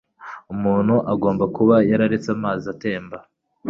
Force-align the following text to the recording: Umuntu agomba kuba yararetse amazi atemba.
Umuntu 0.53 0.95
agomba 1.13 1.43
kuba 1.55 1.75
yararetse 1.89 2.27
amazi 2.37 2.65
atemba. 2.73 3.17